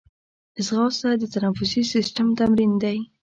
[0.65, 2.97] ځغاسته د تنفسي سیستم تمرین دی